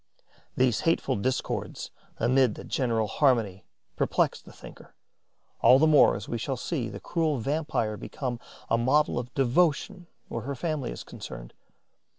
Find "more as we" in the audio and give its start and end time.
5.85-6.39